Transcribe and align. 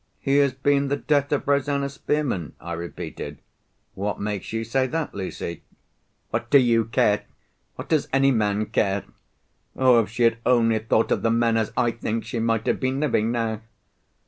"He 0.19 0.37
has 0.37 0.51
been 0.51 0.87
the 0.87 0.97
death 0.97 1.31
of 1.31 1.47
Rosanna 1.47 1.87
Spearman?" 1.87 2.55
I 2.59 2.73
repeated. 2.73 3.37
"What 3.93 4.19
makes 4.19 4.51
you 4.51 4.63
say 4.63 4.87
that, 4.87 5.13
Lucy?" 5.13 5.61
"What 6.31 6.49
do 6.49 6.57
you 6.57 6.85
care? 6.85 7.25
What 7.75 7.89
does 7.89 8.07
any 8.11 8.31
man 8.31 8.65
care? 8.65 9.03
Oh! 9.75 9.99
if 10.01 10.09
she 10.09 10.23
had 10.23 10.37
only 10.43 10.79
thought 10.79 11.11
of 11.11 11.21
the 11.21 11.29
men 11.29 11.55
as 11.55 11.71
I 11.77 11.91
think, 11.91 12.25
she 12.25 12.39
might 12.39 12.65
have 12.65 12.79
been 12.79 12.99
living 12.99 13.31
now!" 13.31 13.61